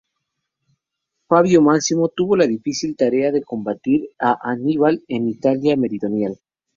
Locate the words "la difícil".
2.35-2.95